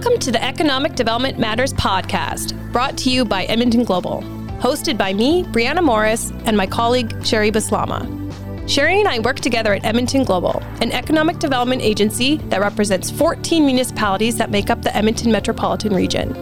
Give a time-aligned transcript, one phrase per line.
[0.00, 4.22] Welcome to the Economic Development Matters podcast, brought to you by Edmonton Global,
[4.58, 8.08] hosted by me, Brianna Morris, and my colleague, Sherry Baslama.
[8.66, 13.66] Sherry and I work together at Edmonton Global, an economic development agency that represents 14
[13.66, 16.32] municipalities that make up the Edmonton metropolitan region.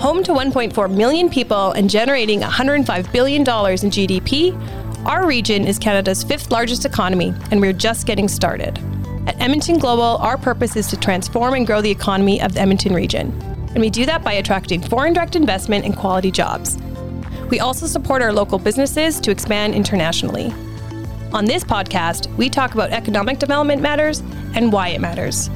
[0.00, 6.24] Home to 1.4 million people and generating $105 billion in GDP, our region is Canada's
[6.24, 8.80] fifth largest economy, and we're just getting started.
[9.26, 12.92] At Edmonton Global, our purpose is to transform and grow the economy of the Edmonton
[12.92, 13.32] region.
[13.70, 16.76] And we do that by attracting foreign direct investment and quality jobs.
[17.48, 20.52] We also support our local businesses to expand internationally.
[21.32, 24.20] On this podcast, we talk about economic development matters
[24.54, 25.48] and why it matters.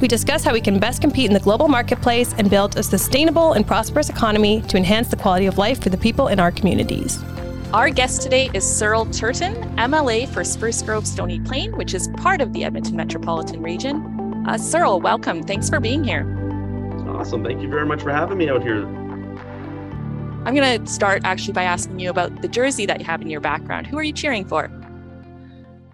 [0.00, 3.54] We discuss how we can best compete in the global marketplace and build a sustainable
[3.54, 7.22] and prosperous economy to enhance the quality of life for the people in our communities.
[7.72, 12.42] Our guest today is Searle Turton, MLA for Spruce Grove Stony Plain, which is part
[12.42, 14.44] of the Edmonton metropolitan region.
[14.46, 15.42] Uh, Searle, welcome.
[15.42, 16.26] Thanks for being here.
[17.08, 17.42] Awesome.
[17.42, 18.84] Thank you very much for having me out here.
[20.44, 23.30] I'm going to start actually by asking you about the jersey that you have in
[23.30, 23.86] your background.
[23.86, 24.70] Who are you cheering for?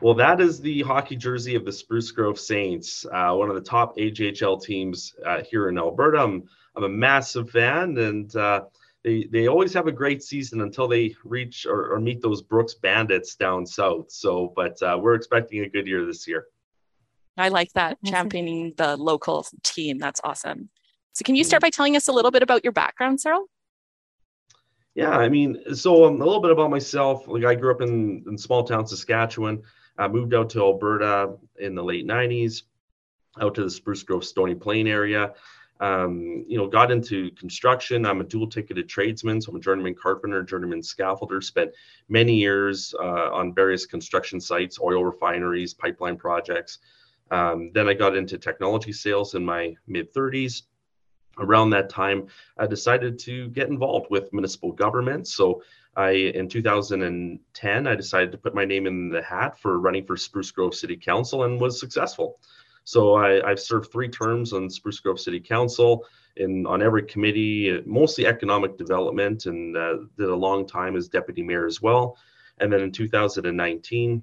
[0.00, 3.60] Well, that is the hockey jersey of the Spruce Grove Saints, uh, one of the
[3.60, 6.18] top AJHL teams uh, here in Alberta.
[6.18, 6.42] I'm,
[6.74, 8.62] I'm a massive fan, and uh,
[9.08, 12.74] they they always have a great season until they reach or, or meet those Brooks
[12.74, 14.10] Bandits down south.
[14.10, 16.46] So, but uh, we're expecting a good year this year.
[17.38, 19.98] I like that championing the local team.
[19.98, 20.68] That's awesome.
[21.14, 23.46] So, can you start by telling us a little bit about your background, Searle?
[24.94, 27.26] Yeah, I mean, so um, a little bit about myself.
[27.28, 29.62] Like, I grew up in, in small town Saskatchewan.
[29.96, 32.62] I moved out to Alberta in the late '90s,
[33.40, 35.32] out to the Spruce Grove Stony Plain area
[35.80, 38.04] um, you know, got into construction.
[38.04, 41.42] I'm a dual ticketed tradesman, so I'm a journeyman carpenter, journeyman scaffolder.
[41.42, 41.72] Spent
[42.08, 46.78] many years uh, on various construction sites, oil refineries, pipeline projects.
[47.30, 50.62] Um, then I got into technology sales in my mid 30s.
[51.38, 52.26] Around that time,
[52.58, 55.28] I decided to get involved with municipal government.
[55.28, 55.62] So
[55.96, 60.16] I, in 2010, I decided to put my name in the hat for running for
[60.16, 62.40] Spruce Grove City Council and was successful.
[62.88, 66.06] So I, have served three terms on Spruce Grove City Council
[66.36, 71.42] in on every committee, mostly economic development, and uh, did a long time as deputy
[71.42, 72.16] mayor as well.
[72.60, 74.22] And then in 2019,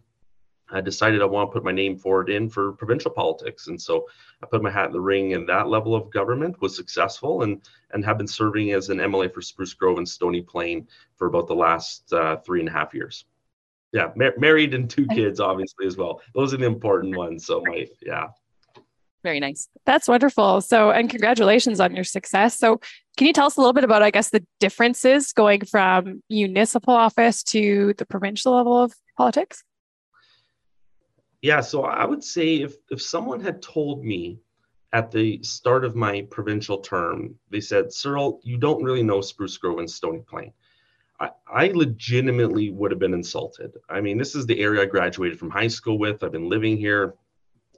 [0.71, 4.07] I decided I want to put my name forward in for provincial politics, and so
[4.41, 5.35] I put my hat in the ring.
[5.35, 7.61] And that level of government was successful, and
[7.91, 10.87] and have been serving as an MLA for Spruce Grove and Stony Plain
[11.17, 13.25] for about the last uh, three and a half years.
[13.91, 16.19] Yeah, mar- married and two kids, obviously as well.
[16.33, 17.45] Those are the important ones.
[17.45, 18.29] So my yeah.
[19.25, 19.67] Very nice.
[19.87, 20.61] That's wonderful.
[20.61, 22.55] So, and congratulations on your success.
[22.59, 22.79] So,
[23.17, 26.93] can you tell us a little bit about, I guess, the differences going from municipal
[26.93, 29.63] office to the provincial level of politics?
[31.41, 34.37] Yeah, so I would say if if someone had told me
[34.93, 39.57] at the start of my provincial term, they said, Searle, you don't really know Spruce
[39.57, 40.53] Grove and Stony Plain.
[41.19, 43.73] I, I legitimately would have been insulted.
[43.89, 46.23] I mean, this is the area I graduated from high school with.
[46.23, 47.15] I've been living here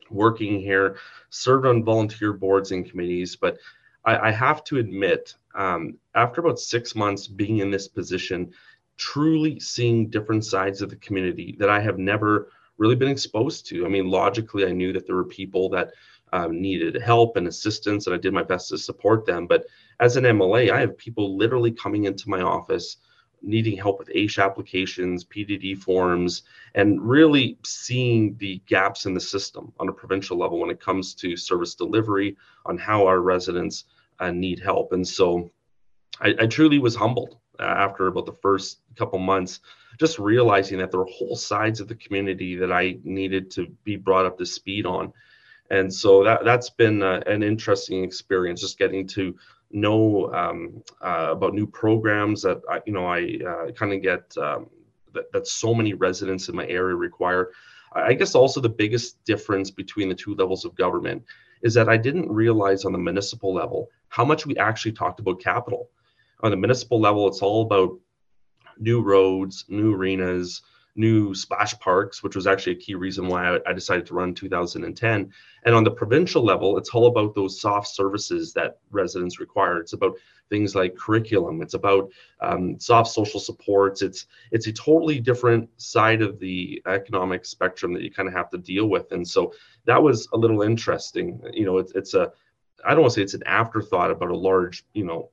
[0.09, 0.97] working here,
[1.29, 3.35] served on volunteer boards and committees.
[3.35, 3.57] But
[4.05, 8.51] I, I have to admit, um, after about six months being in this position,
[8.97, 13.85] truly seeing different sides of the community that I have never really been exposed to.
[13.85, 15.91] I mean, logically, I knew that there were people that
[16.33, 19.47] um, needed help and assistance, and I did my best to support them.
[19.47, 19.65] But
[19.99, 22.97] as an MLA, I have people literally coming into my office
[23.41, 26.43] needing help with AISH applications, PDD forms,
[26.75, 31.13] and really seeing the gaps in the system on a provincial level when it comes
[31.15, 33.85] to service delivery on how our residents
[34.19, 34.93] uh, need help.
[34.93, 35.51] And so
[36.19, 39.59] I, I truly was humbled uh, after about the first couple months,
[39.99, 43.95] just realizing that there were whole sides of the community that I needed to be
[43.95, 45.13] brought up to speed on.
[45.69, 49.35] And so that, that's been uh, an interesting experience, just getting to
[49.71, 54.35] know um, uh, about new programs that I, you know I uh, kind of get
[54.37, 54.69] um,
[55.13, 57.51] that, that so many residents in my area require.
[57.93, 61.23] I guess also the biggest difference between the two levels of government
[61.63, 65.41] is that I didn't realize on the municipal level how much we actually talked about
[65.41, 65.89] capital.
[66.41, 67.97] On the municipal level, it's all about
[68.77, 70.61] new roads, new arenas,
[70.97, 75.31] new splash parks, which was actually a key reason why I, decided to run 2010.
[75.65, 79.79] And on the provincial level, it's all about those soft services that residents require.
[79.79, 80.17] It's about
[80.49, 81.61] things like curriculum.
[81.61, 82.09] It's about
[82.41, 84.01] um, soft social supports.
[84.01, 88.49] It's it's a totally different side of the economic spectrum that you kind of have
[88.51, 89.11] to deal with.
[89.11, 89.53] And so
[89.85, 91.39] that was a little interesting.
[91.53, 92.31] You know, it's it's a
[92.85, 95.31] I don't want to say it's an afterthought about a large, you know,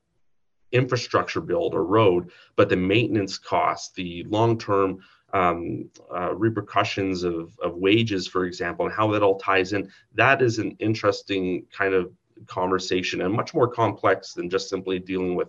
[0.72, 4.98] infrastructure build or road, but the maintenance costs, the long-term
[5.34, 9.90] um, uh, repercussions of, of wages, for example, and how that all ties in.
[10.14, 12.12] That is an interesting kind of
[12.46, 15.48] conversation and much more complex than just simply dealing with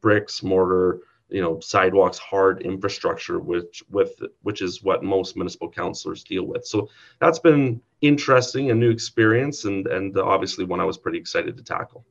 [0.00, 6.24] bricks, mortar, you know, sidewalks, hard infrastructure, which with which is what most municipal councilors
[6.24, 6.64] deal with.
[6.64, 6.88] So
[7.20, 11.62] that's been interesting, a new experience, and and obviously one I was pretty excited to
[11.62, 12.06] tackle.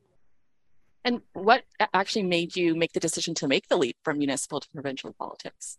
[1.04, 1.64] And what
[1.94, 5.78] actually made you make the decision to make the leap from municipal to provincial politics?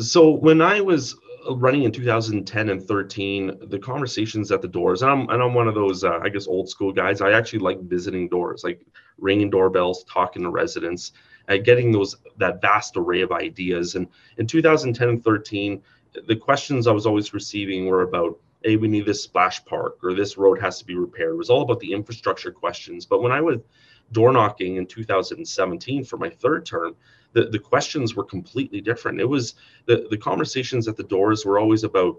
[0.00, 1.16] So when I was
[1.50, 5.68] running in 2010 and 13, the conversations at the doors, and I'm and I'm one
[5.68, 7.20] of those uh, I guess old school guys.
[7.20, 8.84] I actually like visiting doors, like
[9.18, 11.12] ringing doorbells, talking to residents,
[11.48, 13.94] uh, getting those that vast array of ideas.
[13.94, 14.08] And
[14.38, 15.82] in 2010 and 13,
[16.26, 20.14] the questions I was always receiving were about, hey, we need this splash park or
[20.14, 21.34] this road has to be repaired.
[21.34, 23.04] It was all about the infrastructure questions.
[23.04, 23.58] But when I was
[24.12, 26.94] door knocking in 2017 for my third term,
[27.34, 29.20] the, the questions were completely different.
[29.20, 29.54] It was
[29.86, 32.16] the, the conversations at the doors were always about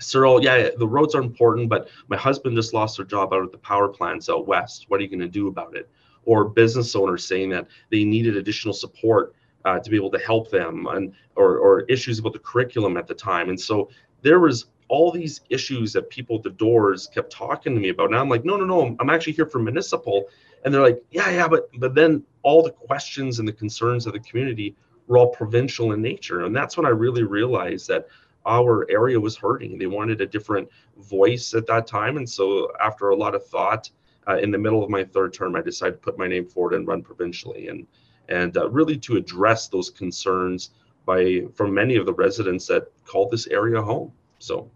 [0.00, 3.52] Searle, yeah, the roads are important, but my husband just lost their job out at
[3.52, 4.86] the power plants out west.
[4.88, 5.88] What are you going to do about it?
[6.24, 9.34] Or business owners saying that they needed additional support
[9.64, 13.06] uh, to be able to help them, and or, or issues about the curriculum at
[13.06, 13.48] the time.
[13.48, 13.88] And so
[14.22, 18.10] there was all these issues that people at the doors kept talking to me about.
[18.10, 20.28] Now I'm like, no, no, no, I'm actually here for municipal,
[20.64, 24.12] and they're like yeah yeah but but then all the questions and the concerns of
[24.12, 24.76] the community
[25.06, 26.44] were all provincial in nature.
[26.44, 28.06] And that's when i really realized that
[28.46, 29.78] our area was hurting.
[29.78, 30.68] They wanted a different
[30.98, 32.18] voice at that time.
[32.18, 33.90] And so after a lot of thought
[34.28, 36.74] uh, in the middle of my third term i decided to put my name forward
[36.74, 37.68] and run provincially.
[37.68, 37.86] And
[38.28, 40.70] and uh, really to address those concerns
[41.04, 44.12] by from many of the residents that call this area home.
[44.38, 44.70] So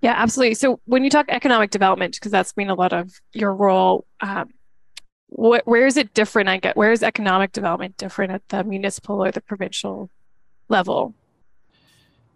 [0.00, 0.54] yeah, absolutely.
[0.54, 4.48] So when you talk economic development, because that's been a lot of your role, um,
[5.28, 6.48] wh- where is it different?
[6.48, 10.08] I get where is economic development different at the municipal or the provincial
[10.68, 11.14] level?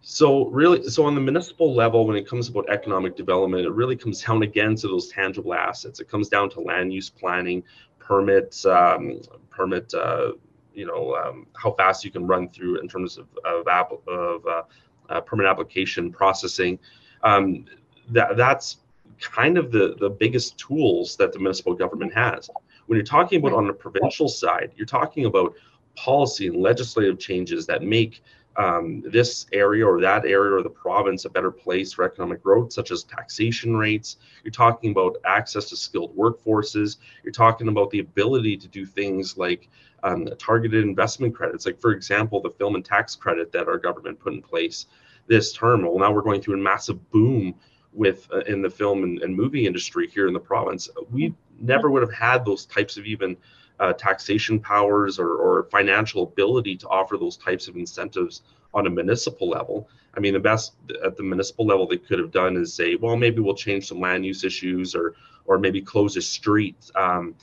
[0.02, 3.96] So really, so on the municipal level, when it comes about economic development, it really
[3.96, 5.98] comes down again to those tangible assets.
[6.00, 7.62] It comes down to land use planning,
[7.98, 10.32] permits, um, permit, uh,
[10.74, 14.46] you know, um, how fast you can run through in terms of of, app, of
[14.46, 14.62] uh,
[15.08, 16.78] uh, permit application processing
[17.24, 17.64] um,
[18.10, 18.78] that that's
[19.20, 22.48] kind of the the biggest tools that the municipal government has.
[22.86, 25.54] When you're talking about on the provincial side, you're talking about
[25.96, 28.22] policy and legislative changes that make
[28.56, 32.72] um, this area or that area or the province a better place for economic growth,
[32.72, 34.18] such as taxation rates.
[34.44, 36.98] You're talking about access to skilled workforces.
[37.24, 39.68] You're talking about the ability to do things like
[40.02, 44.20] um, targeted investment credits, like, for example, the film and tax credit that our government
[44.20, 44.86] put in place
[45.26, 45.82] this term.
[45.82, 47.54] Well, now we're going through a massive boom
[47.92, 50.88] with uh, in the film and, and, movie industry here in the province.
[51.10, 53.36] We never would have had those types of even
[53.80, 58.42] uh, taxation powers or, or financial ability to offer those types of incentives
[58.72, 59.88] on a municipal level.
[60.16, 60.74] I mean, the best
[61.04, 64.00] at the municipal level they could have done is say, well, maybe we'll change some
[64.00, 65.14] land use issues or
[65.46, 66.90] or maybe close a street.
[66.94, 67.34] Um,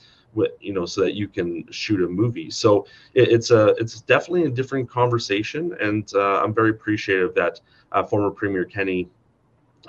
[0.59, 2.49] you know, so that you can shoot a movie.
[2.49, 7.59] So it, it's a it's definitely a different conversation, and uh, I'm very appreciative that
[7.91, 9.09] uh, former Premier Kenney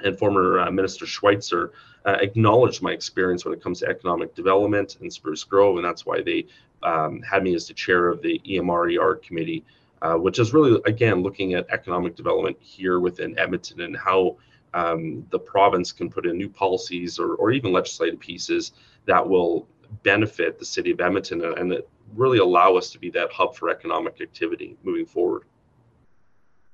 [0.04, 1.72] and former uh, Minister Schweitzer
[2.04, 6.04] uh, acknowledged my experience when it comes to economic development in Spruce Grove, and that's
[6.04, 6.46] why they
[6.82, 9.64] um, had me as the chair of the EMRER committee.
[10.02, 14.36] Uh, which is really again looking at economic development here within Edmonton and how
[14.74, 18.72] um, the province can put in new policies or, or even legislative pieces
[19.06, 19.68] that will
[20.02, 21.82] benefit the city of Edmonton and, and
[22.14, 25.44] really allow us to be that hub for economic activity moving forward.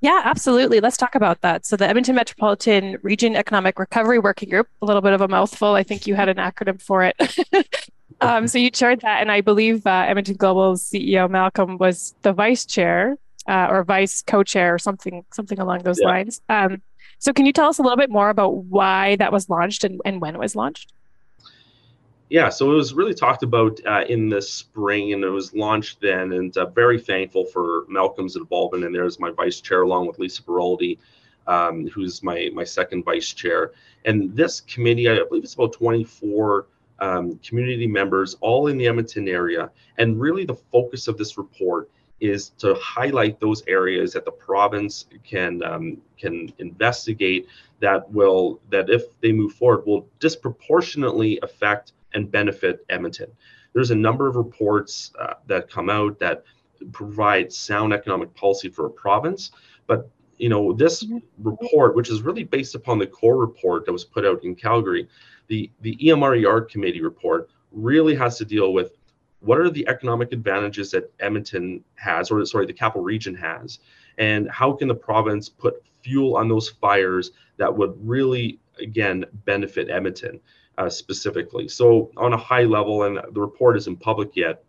[0.01, 0.79] Yeah, absolutely.
[0.81, 1.67] Let's talk about that.
[1.67, 5.75] So, the Edmonton Metropolitan Region Economic Recovery Working Group, a little bit of a mouthful.
[5.75, 7.17] I think you had an acronym for it.
[8.21, 12.33] um, so, you chaired that, and I believe uh, Edmonton Global's CEO Malcolm was the
[12.33, 13.17] vice chair
[13.49, 16.09] uh, or vice co-chair or something, something along those yeah.
[16.09, 16.43] lines.
[16.49, 16.81] Um,
[17.19, 20.01] so, can you tell us a little bit more about why that was launched and,
[20.05, 20.93] and when it was launched?
[22.31, 26.01] Yeah, so it was really talked about uh, in the spring and it was launched
[26.01, 26.33] then.
[26.33, 30.19] And uh, very thankful for Malcolm's involvement in there as my vice chair, along with
[30.19, 30.99] Lisa Baroldi,
[31.47, 33.73] um, who's my, my second vice chair.
[34.05, 36.67] And this committee, I believe it's about 24
[37.01, 39.71] um, community members, all in the Edmonton area.
[39.97, 45.07] And really, the focus of this report is to highlight those areas that the province
[45.25, 47.47] can um, can investigate
[47.81, 53.31] that will that if they move forward will disproportionately affect and benefit Edmonton.
[53.73, 56.45] There's a number of reports uh, that come out that
[56.93, 59.51] provide sound economic policy for a province,
[59.87, 61.19] but you know this mm-hmm.
[61.43, 65.09] report, which is really based upon the core report that was put out in Calgary,
[65.49, 68.93] the the EMRER committee report really has to deal with
[69.41, 73.79] what are the economic advantages that Edmonton has, or sorry, the capital region has,
[74.17, 79.91] and how can the province put fuel on those fires that would really again benefit
[79.91, 80.41] Edmonton
[80.79, 81.69] uh, specifically.
[81.69, 84.65] So on a high level, and the report isn't public yet,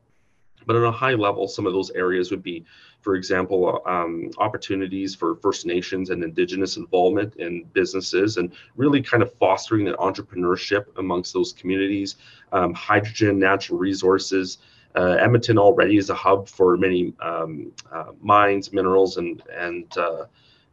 [0.66, 2.66] but on a high level, some of those areas would be,
[3.02, 9.24] for example, um, opportunities for First Nations and Indigenous involvement in businesses and really kind
[9.24, 12.18] of fostering that entrepreneurship amongst those communities,
[12.52, 14.58] um, hydrogen, natural resources.
[14.96, 19.96] Uh, Edmonton already is a hub for many um, uh, mines, minerals, and and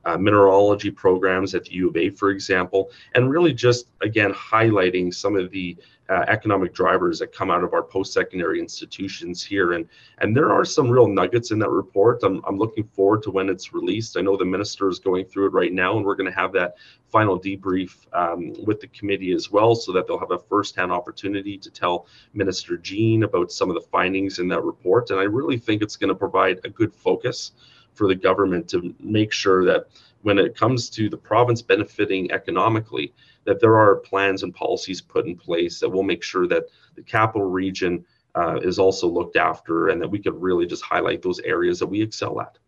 [0.06, 5.12] uh, mineralogy programs at the U of A, for example, and really just again highlighting
[5.12, 5.76] some of the
[6.08, 9.72] uh, economic drivers that come out of our post-secondary institutions here.
[9.72, 9.84] And
[10.18, 12.22] and there are some real nuggets in that report.
[12.22, 14.16] I'm, I'm looking forward to when it's released.
[14.16, 16.52] I know the minister is going through it right now, and we're going to have
[16.52, 16.76] that
[17.08, 21.56] final debrief um, with the committee as well, so that they'll have a first-hand opportunity
[21.58, 25.10] to tell Minister Jean about some of the findings in that report.
[25.10, 27.52] And I really think it's going to provide a good focus
[27.96, 29.86] for the government to make sure that
[30.22, 33.12] when it comes to the province benefiting economically,
[33.44, 36.64] that there are plans and policies put in place that will make sure that
[36.96, 41.22] the capital region uh, is also looked after and that we could really just highlight
[41.22, 42.58] those areas that we excel at.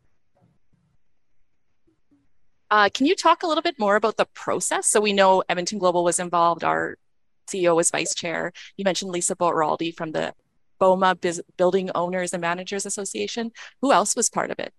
[2.71, 4.87] Uh, can you talk a little bit more about the process?
[4.87, 6.97] So we know Edmonton Global was involved, our
[7.49, 8.53] CEO was vice chair.
[8.77, 10.35] You mentioned Lisa Baroldi from the
[10.81, 11.17] BOMA
[11.57, 13.53] Building Owners and Managers Association.
[13.81, 14.73] Who else was part of it?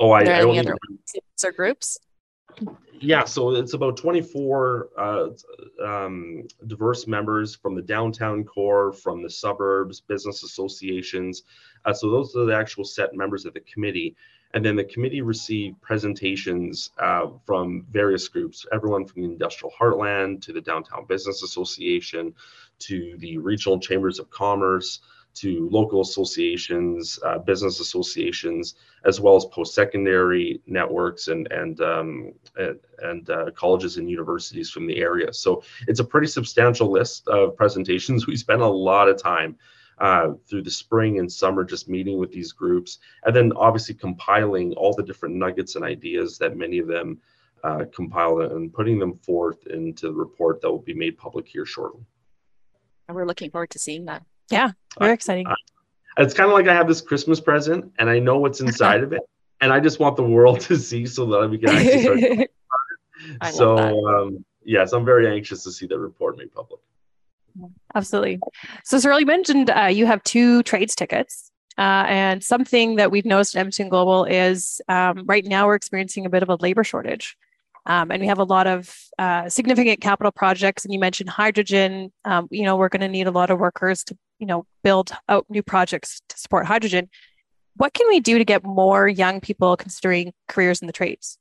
[0.00, 0.76] Oh, I, Are there I any only other
[1.12, 1.98] teams or groups?
[3.00, 5.28] yeah so it's about 24 uh,
[5.82, 11.44] um, diverse members from the downtown core from the suburbs business associations
[11.86, 14.14] uh, so those are the actual set members of the committee
[14.52, 20.42] and then the committee received presentations uh, from various groups everyone from the industrial heartland
[20.42, 22.34] to the downtown business association
[22.78, 25.00] to the regional chambers of commerce
[25.34, 32.32] to local associations, uh, business associations, as well as post-secondary networks and and um,
[33.02, 35.32] and, uh, colleges and universities from the area.
[35.32, 38.26] So it's a pretty substantial list of presentations.
[38.30, 39.56] We spent a lot of time
[39.98, 44.72] uh, through the spring and summer just meeting with these groups, and then obviously compiling
[44.74, 47.18] all the different nuggets and ideas that many of them
[47.64, 51.66] uh, compiled and putting them forth into the report that will be made public here
[51.66, 52.04] shortly.
[53.08, 54.22] And we're looking forward to seeing that.
[54.50, 55.46] Yeah, very exciting.
[56.16, 59.12] it's kind of like I have this Christmas present and I know what's inside of
[59.12, 59.22] it.
[59.62, 62.48] And I just want the world to see so that we can actually
[63.44, 63.54] start.
[63.54, 63.76] so,
[64.08, 66.80] um, yes, I'm very anxious to see that report made public.
[67.94, 68.40] Absolutely.
[68.84, 71.50] So, Searle, you mentioned uh, you have two trades tickets.
[71.78, 76.26] Uh, and something that we've noticed at Edmonton Global is um, right now we're experiencing
[76.26, 77.36] a bit of a labor shortage.
[77.86, 80.84] Um, and we have a lot of uh, significant capital projects.
[80.84, 82.12] And you mentioned hydrogen.
[82.24, 85.12] Um, you know, we're going to need a lot of workers to, you know, build
[85.28, 87.08] out new projects to support hydrogen.
[87.76, 91.38] What can we do to get more young people considering careers in the trades?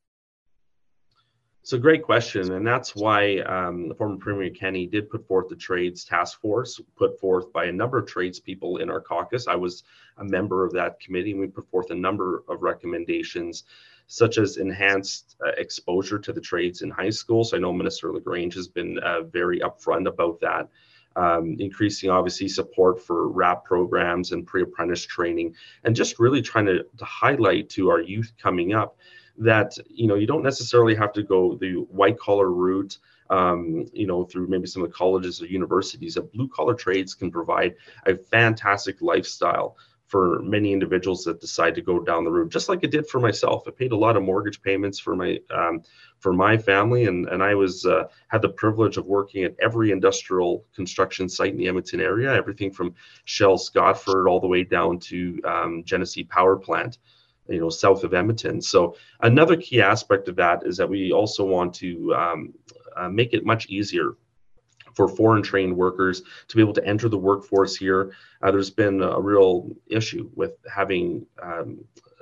[1.62, 5.50] It's a great question, and that's why um, the former Premier Kenney did put forth
[5.50, 9.48] the trades task force, put forth by a number of tradespeople in our caucus.
[9.48, 9.84] I was
[10.18, 13.66] a member of that committee, and we put forth a number of recommendations
[14.08, 17.44] such as enhanced uh, exposure to the trades in high school.
[17.44, 20.70] So I know Minister LaGrange has been uh, very upfront about that.
[21.20, 26.86] Um, increasing obviously support for RAP programs and pre-apprentice training, and just really trying to,
[26.98, 28.96] to highlight to our youth coming up
[29.40, 32.98] that you know you don't necessarily have to go the white collar route
[33.30, 36.14] um, you know through maybe some of the colleges or universities.
[36.14, 39.78] That blue collar trades can provide a fantastic lifestyle
[40.10, 43.20] for many individuals that decide to go down the route, just like it did for
[43.20, 43.64] myself.
[43.68, 45.84] I paid a lot of mortgage payments for my um,
[46.18, 49.92] for my family, and and I was uh, had the privilege of working at every
[49.92, 54.98] industrial construction site in the Edmonton area, everything from Shell Scotford all the way down
[55.00, 56.98] to um, Genesee Power Plant,
[57.48, 58.64] you know, south of Edmonton.
[58.64, 62.54] So another key aspect of that is that we also want to um,
[62.98, 64.16] uh, make it much easier
[64.96, 68.14] for foreign trained workers to be able to enter the workforce here.
[68.42, 71.80] Uh, there's been a real issue with having um,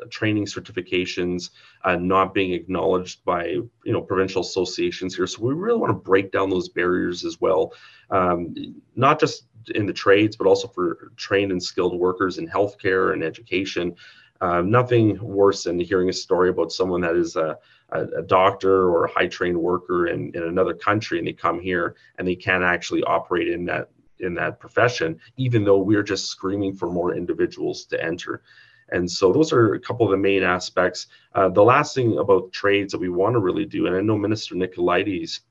[0.09, 1.51] training certifications
[1.83, 5.27] uh, not being acknowledged by you know provincial associations here.
[5.27, 7.73] So we really want to break down those barriers as well,
[8.09, 8.55] um,
[8.95, 9.45] not just
[9.75, 13.95] in the trades, but also for trained and skilled workers in healthcare and education.
[14.39, 17.57] Uh, nothing worse than hearing a story about someone that is a
[17.89, 21.59] a, a doctor or a high trained worker in, in another country and they come
[21.59, 23.89] here and they can't actually operate in that
[24.19, 28.41] in that profession, even though we're just screaming for more individuals to enter.
[28.89, 31.07] And so those are a couple of the main aspects.
[31.35, 34.17] Uh, the last thing about trades that we want to really do, and I know
[34.17, 35.41] Minister Nicolaides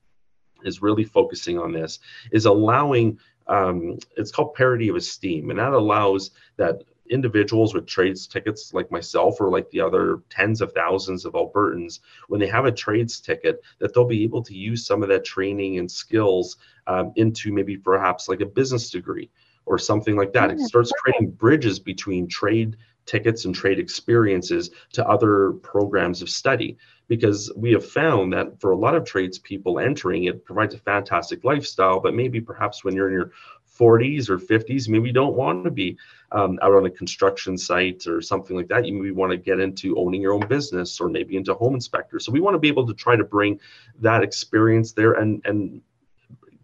[0.63, 1.99] is really focusing on this,
[2.31, 8.27] is allowing um, it's called parity of esteem, and that allows that individuals with trades
[8.27, 12.65] tickets like myself or like the other tens of thousands of Albertans, when they have
[12.65, 16.57] a trades ticket, that they'll be able to use some of that training and skills
[16.87, 19.29] um, into maybe perhaps like a business degree
[19.65, 20.51] or something like that.
[20.51, 26.77] It starts creating bridges between trade tickets and trade experiences to other programs of study
[27.07, 30.79] because we have found that for a lot of trades people entering it provides a
[30.79, 33.31] fantastic lifestyle but maybe perhaps when you're in your
[33.77, 35.97] 40s or 50s maybe you don't want to be
[36.31, 39.59] um, out on a construction site or something like that you maybe want to get
[39.59, 42.67] into owning your own business or maybe into home inspector so we want to be
[42.67, 43.59] able to try to bring
[43.99, 45.81] that experience there and and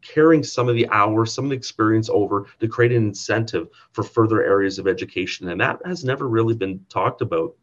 [0.04, 4.04] carrying some of the hours, some of the experience over to create an incentive for
[4.04, 5.50] further areas of education.
[5.50, 7.56] And that has never really been talked about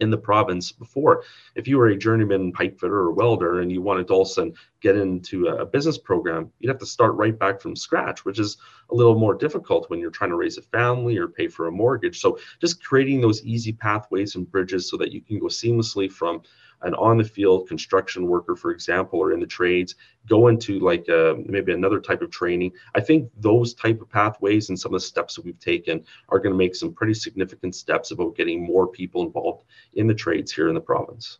[0.00, 1.24] in the province before.
[1.54, 4.96] If you were a journeyman pipe fitter or welder and you wanted to also get
[4.96, 8.58] into a business program, you'd have to start right back from scratch, which is
[8.90, 11.72] a little more difficult when you're trying to raise a family or pay for a
[11.72, 12.20] mortgage.
[12.20, 16.42] So just creating those easy pathways and bridges so that you can go seamlessly from
[16.82, 19.94] an on the field construction worker, for example, or in the trades,
[20.28, 22.72] go into like uh, maybe another type of training.
[22.94, 26.38] I think those type of pathways and some of the steps that we've taken are
[26.38, 30.52] going to make some pretty significant steps about getting more people involved in the trades
[30.52, 31.38] here in the province.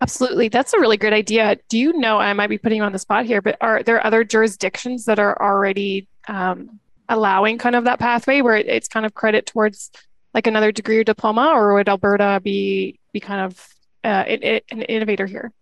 [0.00, 0.48] Absolutely.
[0.48, 1.56] That's a really great idea.
[1.68, 4.04] Do you know, I might be putting you on the spot here, but are there
[4.04, 9.14] other jurisdictions that are already um, allowing kind of that pathway where it's kind of
[9.14, 9.92] credit towards
[10.34, 13.68] like another degree or diploma, or would Alberta be be kind of
[14.04, 15.52] uh, it, it, an innovator here?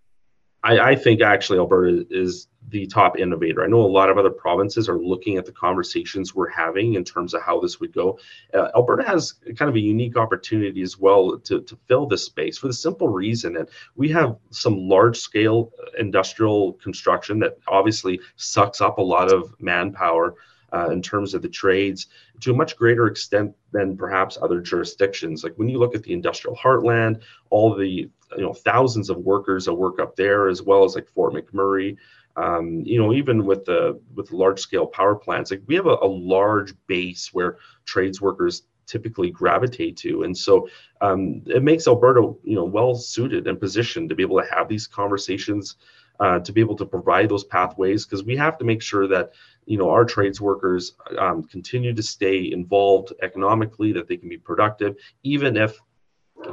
[0.63, 3.65] I, I, think actually Alberta is the top innovator.
[3.65, 7.05] I know a lot of other provinces are looking at the conversations we're having in
[7.05, 8.19] terms of how this would go.
[8.53, 12.59] Uh, Alberta has kind of a unique opportunity as well to, to fill this space
[12.59, 18.81] for the simple reason that we have some large scale industrial construction that obviously sucks
[18.83, 20.35] up a lot of manpower
[20.73, 22.07] uh, in terms of the trades
[22.41, 25.43] to a much greater extent than perhaps other jurisdictions.
[25.43, 29.65] Like when you look at the industrial heartland, all the you know thousands of workers
[29.65, 31.97] that work up there, as well as like Fort McMurray.
[32.37, 35.97] Um, you know, even with the with large scale power plants, like we have a,
[36.03, 40.25] a large base where trades workers typically gravitate to.
[40.25, 40.69] And so
[41.01, 44.69] um, it makes Alberta, you know, well suited and positioned to be able to have
[44.69, 45.77] these conversations,
[46.19, 49.33] uh, to be able to provide those pathways, because we have to make sure that
[49.67, 54.39] you know our trades workers um, continue to stay involved economically that they can be
[54.39, 55.79] productive even if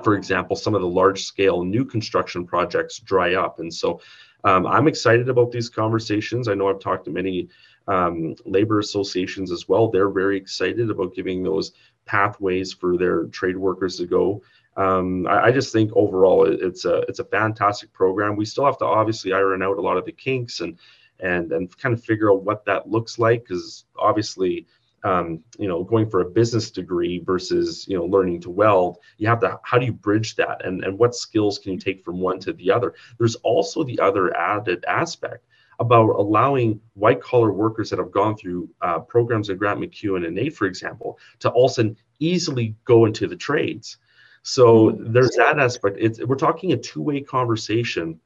[0.04, 3.60] for example some of the large scale new construction projects dry up.
[3.60, 4.02] And so
[4.44, 6.48] um, i'm excited about these conversations.
[6.48, 7.50] I know i've talked to many
[7.88, 9.90] um, labor associations as well.
[9.90, 11.72] They're very excited about giving those
[12.06, 14.42] pathways for their trade workers to go.
[14.76, 18.36] Um, I, I, just think overall it's a it's a fantastic program.
[18.36, 20.78] We still have to obviously iron out a lot of the kinks and
[21.20, 24.68] and and kind of figure out what that looks like because obviously
[25.04, 29.28] um, you know going for a business degree versus you know learning to weld you
[29.28, 30.66] have to how do you bridge that?
[30.66, 32.94] And and what skills can you take from one to the other?
[33.18, 35.46] There's also the other added aspect
[35.80, 40.36] about allowing white collar workers that have gone through uh, programs at Grant MacEwan and
[40.36, 43.98] NAIT, for example to also easily go into the trades.
[44.42, 45.12] So mm-hmm.
[45.12, 45.98] there's that aspect.
[46.00, 48.20] It's we're talking a two-way conversation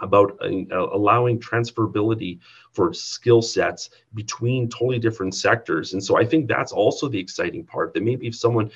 [0.00, 2.38] about uh, allowing transferability
[2.72, 5.92] for skill sets between totally different sectors.
[5.92, 8.70] And so I think that's also the exciting part that maybe if someone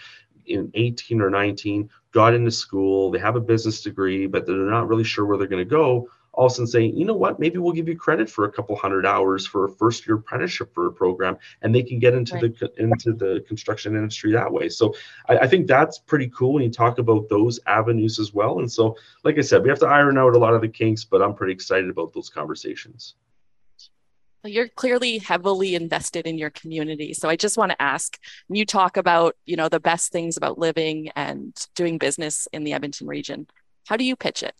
[0.46, 4.88] in 18 or 19 got into school, they have a business degree, but they're not
[4.88, 7.38] really sure where they're going to go, all of a sudden saying, you know what,
[7.38, 10.74] maybe we'll give you credit for a couple hundred hours for a first year apprenticeship
[10.74, 12.58] for a program, and they can get into right.
[12.58, 14.68] the into the construction industry that way.
[14.68, 14.94] So
[15.28, 18.58] I, I, think that's pretty cool when you talk about those avenues as well.
[18.58, 21.04] And so, like I said, we have to iron out a lot of the kinks,
[21.04, 23.14] but I'm pretty excited about those conversations.
[24.46, 27.14] You're clearly heavily invested in your community.
[27.14, 28.18] So I just want to ask,
[28.48, 32.62] when you talk about, you know, the best things about living and doing business in
[32.62, 33.46] the Edmonton region,
[33.86, 34.54] how do you pitch it?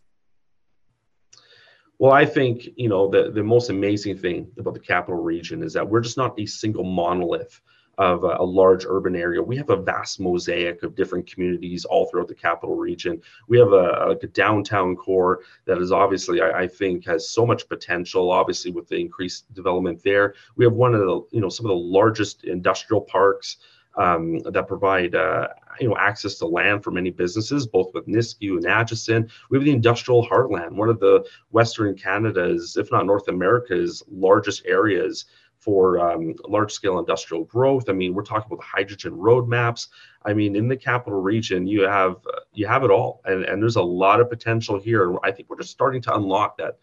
[1.98, 5.72] Well, I think you know the the most amazing thing about the capital region is
[5.74, 7.61] that we're just not a single monolith
[7.98, 9.40] of a, a, large urban area.
[9.40, 13.22] We have a vast mosaic of different communities all throughout the capital region.
[13.46, 17.68] We have a, a downtown core that is obviously, I, I, think, has so much
[17.68, 18.33] potential.
[18.33, 21.70] Obviously, with the increased development there, we have one of the you know some of
[21.70, 23.59] the largest industrial parks
[23.96, 25.48] um, that provide uh,
[25.80, 29.30] you know access to land for many businesses, both with Nisku and Acheson.
[29.50, 34.64] We have the industrial heartland, one of the Western Canada's, if not North America's, largest
[34.66, 35.26] areas
[35.58, 37.88] for um, large scale industrial growth.
[37.88, 39.88] I mean, we're talking about the hydrogen roadmaps.
[40.26, 42.16] I mean, in the capital region, you have
[42.52, 45.16] you have it all, and, and there's a lot of potential here.
[45.24, 46.78] I think we're just starting to unlock that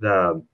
[0.00, 0.44] the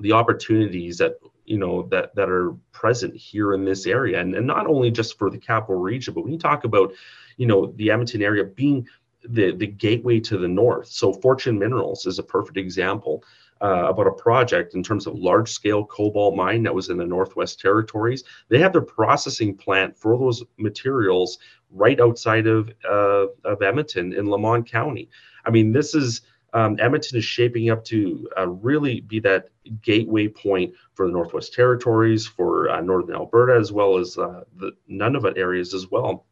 [0.00, 1.14] the opportunities that
[1.48, 5.18] you know that that are present here in this area and, and not only just
[5.18, 6.92] for the capital region but when you talk about
[7.36, 8.86] you know the edmonton area being
[9.24, 13.24] the the gateway to the north so fortune minerals is a perfect example
[13.60, 17.04] uh, about a project in terms of large scale cobalt mine that was in the
[17.04, 18.22] Northwest Territories.
[18.48, 21.38] They have their processing plant for those materials
[21.70, 25.10] right outside of, uh, of Edmonton in Lamont County.
[25.44, 26.22] I mean, this is
[26.54, 29.50] um, Edmonton is shaping up to uh, really be that
[29.82, 34.72] gateway point for the Northwest Territories, for uh, Northern Alberta, as well as uh, the
[34.90, 36.26] Nunavut areas as well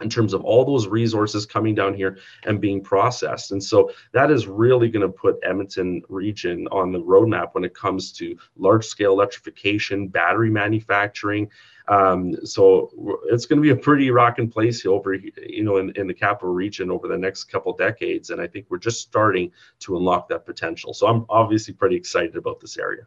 [0.00, 3.52] in terms of all those resources coming down here and being processed.
[3.52, 7.74] And so that is really going to put Edmonton region on the roadmap when it
[7.74, 11.50] comes to large scale electrification, battery manufacturing.
[11.88, 12.90] Um, so
[13.26, 16.52] it's going to be a pretty rocking place over, you know, in, in the capital
[16.52, 18.30] region over the next couple decades.
[18.30, 20.92] And I think we're just starting to unlock that potential.
[20.94, 23.02] So I'm obviously pretty excited about this area.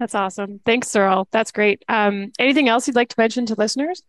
[0.00, 0.60] That's awesome.
[0.64, 1.28] Thanks, Searle.
[1.30, 1.84] That's great.
[1.88, 4.02] Um, anything else you'd like to mention to listeners?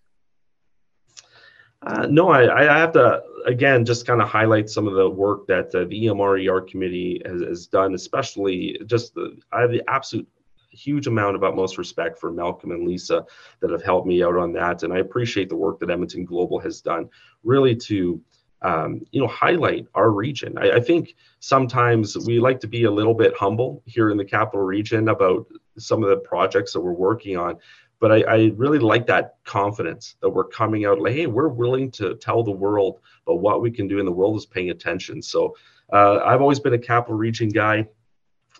[1.84, 5.48] Uh, no, I, I have to again just kind of highlight some of the work
[5.48, 10.28] that uh, the EMR committee has, has, done, especially just the I have the absolute
[10.72, 13.26] huge amount of utmost respect for Malcolm and Lisa
[13.60, 16.60] that have helped me out on that, and I appreciate the work that Edmonton Global
[16.60, 17.10] has done,
[17.44, 18.22] really to
[18.64, 20.58] um, you know highlight our region.
[20.58, 24.26] I, I think sometimes we like to be a little bit humble here in the
[24.26, 27.58] capital region about some of the projects that we're working on.
[28.00, 31.92] But I, I, really like that confidence that we're coming out like hey we're willing
[31.92, 35.22] to tell the world about what we can do and the world is paying attention.
[35.22, 35.56] So
[35.92, 37.86] uh, i've always been a capital region guy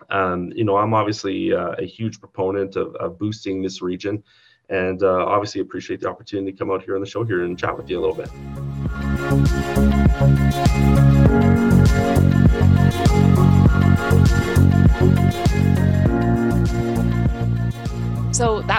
[0.10, 4.24] um, you know i'm obviously uh, a huge proponent of, of, boosting this region
[4.70, 7.60] and uh, obviously appreciate the opportunity to come out here on the show here and
[7.60, 8.30] chat with you a little bit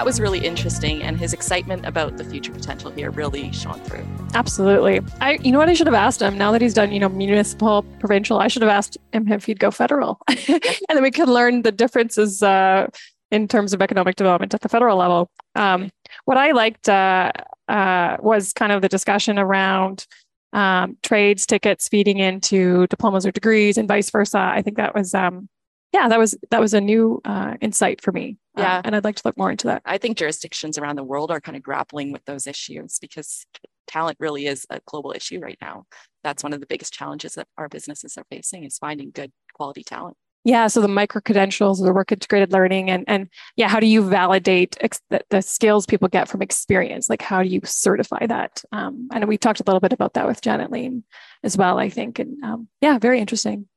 [0.03, 4.05] that was really interesting, and his excitement about the future potential here really shone through.
[4.33, 4.99] Absolutely.
[5.21, 7.07] I, you know what, I should have asked him now that he's done, you know,
[7.07, 8.37] municipal, provincial.
[8.37, 11.71] I should have asked him if he'd go federal, and then we could learn the
[11.71, 12.87] differences uh,
[13.31, 15.29] in terms of economic development at the federal level.
[15.55, 15.89] Um,
[16.25, 17.31] what I liked uh,
[17.69, 20.05] uh, was kind of the discussion around
[20.51, 24.51] um, trades tickets feeding into diplomas or degrees, and vice versa.
[24.53, 25.47] I think that was um,
[25.93, 28.37] yeah, that was that was a new uh, insight for me.
[28.57, 29.83] Uh, yeah, and I'd like to look more into that.
[29.85, 33.45] I think jurisdictions around the world are kind of grappling with those issues because
[33.87, 35.85] talent really is a global issue right now.
[36.23, 39.83] That's one of the biggest challenges that our businesses are facing is finding good quality
[39.83, 40.17] talent.
[40.45, 44.01] Yeah, so the micro credentials, the work integrated learning, and and yeah, how do you
[44.01, 47.09] validate ex- the, the, skills people get from experience?
[47.09, 48.63] Like, how do you certify that?
[48.71, 51.03] Um, and we talked a little bit about that with Janet Lean
[51.43, 53.67] as well, I think, and um, yeah, very interesting.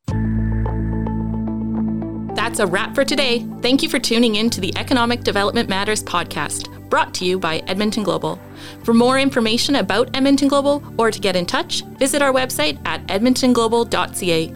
[2.57, 3.47] That's a wrap for today.
[3.61, 7.59] Thank you for tuning in to the Economic Development Matters podcast, brought to you by
[7.66, 8.40] Edmonton Global.
[8.83, 13.07] For more information about Edmonton Global or to get in touch, visit our website at
[13.09, 14.55] edmontonglobal.ca.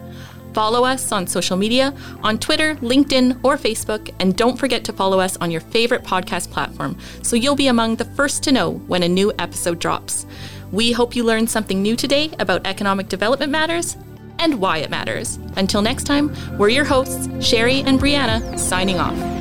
[0.54, 5.20] Follow us on social media on Twitter, LinkedIn, or Facebook, and don't forget to follow
[5.20, 9.02] us on your favorite podcast platform so you'll be among the first to know when
[9.02, 10.24] a new episode drops.
[10.72, 13.98] We hope you learned something new today about economic development matters
[14.40, 15.38] and why it matters.
[15.56, 19.39] Until next time, we're your hosts, Sherry and Brianna, signing off.